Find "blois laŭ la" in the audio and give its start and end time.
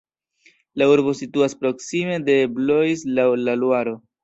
2.57-3.57